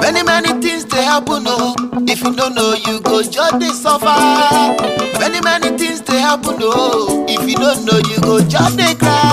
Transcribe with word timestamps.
Many 0.00 0.22
many 0.22 0.52
things 0.60 0.84
dey 0.84 1.02
happen 1.02 1.44
oh. 1.46 1.74
If 2.06 2.22
you 2.22 2.30
no 2.32 2.48
know, 2.48 2.74
you 2.74 3.00
go 3.00 3.22
just 3.22 3.58
dey 3.58 3.70
suffer. 3.70 4.06
Many 5.18 5.40
many 5.40 5.76
things 5.78 6.00
dey 6.02 6.18
happen 6.20 6.56
oh. 6.60 7.24
If 7.28 7.48
you 7.48 7.56
no 7.58 7.74
know, 7.84 7.98
you 8.08 8.20
go 8.20 8.40
just 8.46 8.76
dey 8.76 8.94
cry. 8.94 9.23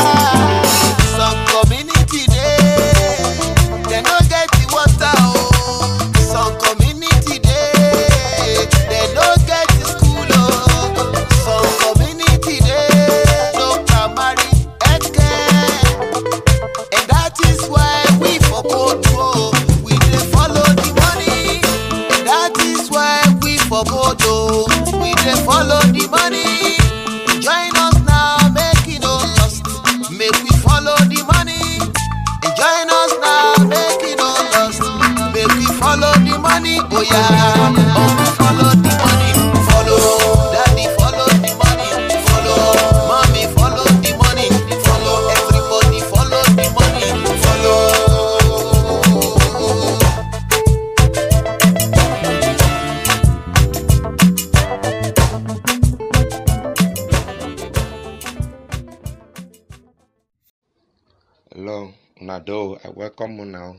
Hello, 61.54 61.94
Nado. 62.22 62.80
I 62.84 62.90
welcome 62.90 63.38
you 63.38 63.46
now 63.46 63.76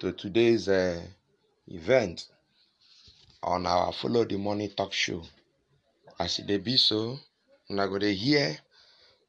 to 0.00 0.12
today's 0.12 0.68
uh, 0.68 1.00
event 1.66 2.26
on 3.42 3.66
our 3.66 3.92
Follow 3.92 4.24
the 4.24 4.36
Money 4.36 4.68
talk 4.68 4.92
show. 4.92 5.22
As 6.18 6.40
e 6.40 6.58
be 6.58 6.76
so, 6.76 7.18
una 7.70 7.86
go 7.88 7.98
dey 7.98 8.14
hear 8.14 8.58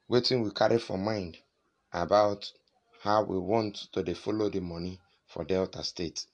wetin 0.09 0.43
we 0.43 0.51
carry 0.51 0.79
for 0.79 0.97
mind 0.97 1.37
about 1.93 2.51
how 3.03 3.23
we 3.23 3.37
want 3.37 3.75
to 3.93 4.01
dey 4.03 4.13
follow 4.15 4.49
the 4.49 4.59
money 4.59 4.99
for 5.27 5.43
Delta 5.43 5.83
State. 5.83 6.25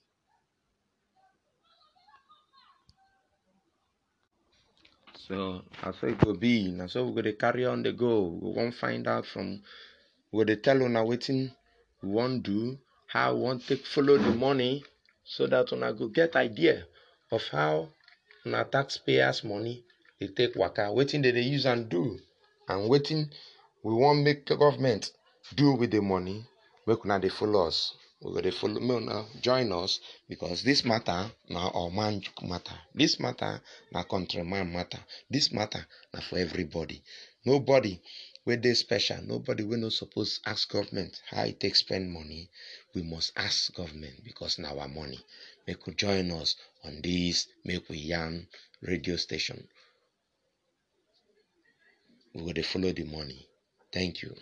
So 5.28 5.64
na 5.84 5.92
so 5.92 6.08
e 6.08 6.14
go 6.14 6.34
be, 6.34 6.72
na 6.72 6.88
so 6.88 7.06
we 7.06 7.14
go 7.16 7.22
dey 7.22 7.34
carry 7.34 7.66
on 7.66 7.84
dey 7.84 7.92
go. 7.92 8.40
We 8.42 8.52
wan 8.54 8.72
find 8.72 9.06
out 9.08 9.26
from 9.26 9.62
we 10.32 10.46
go 10.46 10.56
tell 10.56 10.82
una 10.82 11.04
wetin 11.04 11.52
we 12.02 12.10
wan 12.10 12.40
do, 12.42 12.78
how 13.08 13.36
we 13.36 13.42
wan 13.42 13.60
take 13.60 13.86
follow 13.86 14.18
the 14.18 14.32
money 14.32 14.84
so 15.26 15.46
that 15.48 15.74
una 15.74 15.92
go 15.94 16.08
get 16.08 16.36
idea 16.38 16.86
of 17.36 17.44
how 17.58 17.76
una 18.46 18.62
taxpayers 18.76 19.44
money 19.52 19.76
dey 20.20 20.28
take 20.38 20.54
waka, 20.62 20.84
wetin 20.96 21.22
dem 21.22 21.36
dey 21.36 21.48
use 21.56 21.66
am 21.74 21.82
do 21.94 22.04
and 22.70 22.90
wetin 22.90 23.22
we 23.84 23.94
wan 23.94 24.24
make 24.24 24.46
government 24.46 25.12
do 25.60 25.74
with 25.80 25.92
the 25.92 26.02
money, 26.02 26.38
make 26.88 27.04
una 27.06 27.20
dey 27.20 27.30
follow 27.30 27.68
us. 27.68 27.94
We 28.22 28.32
go 28.34 28.42
dey 28.42 28.52
follow, 28.52 28.80
make 28.80 28.98
una 29.04 29.26
join 29.42 29.72
us 29.72 30.00
because 30.30 30.64
this 30.64 30.84
matter 30.86 31.30
na 31.50 31.70
Omanjook 31.72 32.42
matter. 32.52 32.74
This 32.96 33.20
matter 33.20 33.62
na 33.92 34.04
country 34.04 34.44
man 34.44 34.72
matter. 34.74 35.00
This 35.30 35.52
matter 35.52 35.86
na 36.14 36.22
for 36.22 36.38
everybody. 36.40 37.04
Nobody 37.46 38.00
wey 38.46 38.56
dey 38.56 38.74
special, 38.74 39.22
nobody 39.24 39.64
wey 39.64 39.78
no 39.78 39.90
suppose 39.90 40.40
ask 40.46 40.72
government 40.72 41.22
how 41.30 41.46
e 41.46 41.52
take 41.54 41.76
spend 41.76 42.12
money, 42.12 42.50
we 42.96 43.04
must 43.04 43.34
ask 43.36 43.74
government 43.76 44.24
because 44.24 44.58
na 44.58 44.70
our 44.70 44.88
money. 44.88 45.20
Make 45.68 45.88
you 45.88 45.94
join 45.96 46.32
us 46.32 46.56
on 46.84 47.02
this 47.02 47.48
make 47.64 47.90
we 47.90 47.98
yarn 47.98 48.48
radio 48.82 49.16
station. 49.16 49.68
We 52.34 52.42
go 52.46 52.52
dey 52.54 52.62
follow 52.62 52.92
the 52.92 53.04
money. 53.06 53.48
Thank 53.92 54.22
you. 54.22 54.36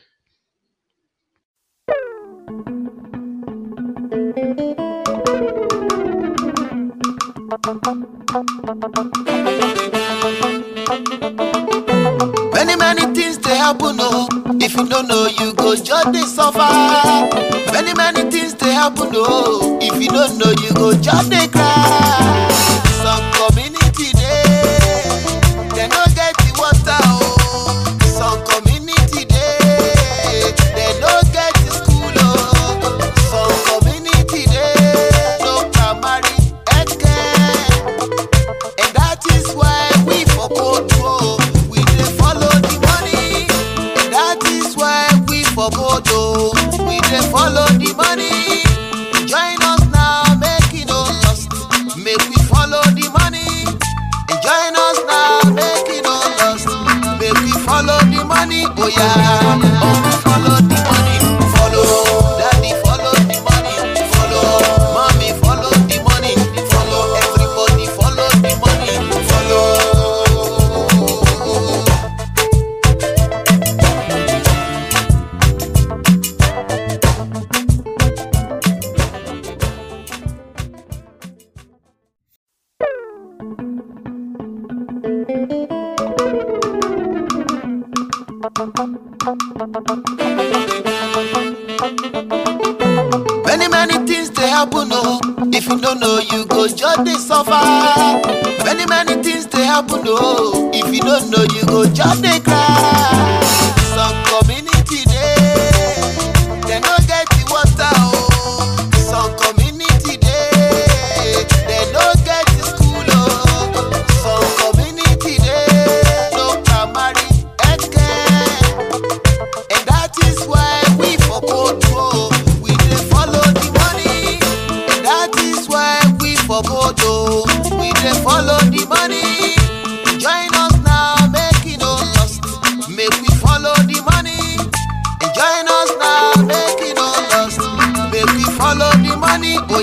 Many 9.26 9.93
happen 13.64 13.96
oh. 14.00 14.28
If 14.60 14.76
you 14.76 14.84
no 14.86 15.02
know, 15.02 15.28
you 15.40 15.54
go 15.54 15.76
just 15.76 16.12
dey 16.12 16.24
suffer. 16.24 16.60
Many 17.72 17.94
many 17.94 18.30
things 18.30 18.54
dey 18.54 18.72
happen 18.74 19.10
oh. 19.14 19.80
If 19.82 20.02
you 20.04 20.10
no 20.12 20.28
know, 20.38 20.52
you 20.62 20.74
go 20.74 20.94
just 21.00 21.30
dey 21.32 21.48
cry. 21.48 22.73
For 45.64 45.72
Koto, 45.72 46.52
we 46.86 47.00
dey 47.08 47.22
follow 47.32 47.68
the 47.80 47.94
money. 47.96 48.64
Join 49.28 49.56
us 49.64 49.84
now, 49.92 50.24
make 50.40 50.74
it 50.74 50.88
no 50.88 51.04
lost. 51.24 51.48
Make 51.98 52.20
we 52.30 52.36
follow 52.52 52.82
the 52.92 53.08
money. 53.16 53.64
Join 54.44 54.76
us 54.76 55.00
now, 55.08 55.40
make 55.56 55.88
it 55.88 56.04
no 56.04 56.20
lost. 56.40 56.68
Make 57.20 57.40
we 57.44 57.52
follow 57.64 57.98
the 58.12 58.24
money. 58.28 58.66
Oh 58.76 58.88
yeah, 58.92 59.43
Many 93.46 93.68
many 93.68 93.94
things 94.08 94.30
dey 94.32 94.48
happen 94.48 94.90
oh. 94.92 95.20
If 95.54 95.68
you 95.68 95.78
no 95.78 95.94
know, 95.94 96.18
you 96.32 96.46
go 96.48 96.68
just 96.68 97.04
dey 97.06 97.14
suffer. 97.14 97.52
Many 98.66 98.86
many 98.88 99.22
things 99.22 99.46
dey 99.46 99.64
happen 99.64 100.02
oh. 100.08 100.72
If 100.74 100.94
you 100.94 101.02
no 101.04 101.20
know, 101.30 101.44
you 101.54 101.66
go 101.68 101.86
just 101.86 102.24
dey 102.24 102.40
cry. 102.40 103.43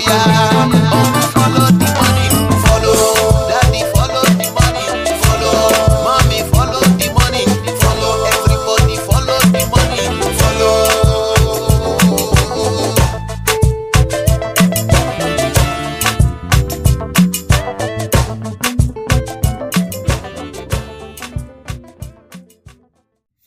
Yeah. 0.07 0.31
Oh. 0.93 1.40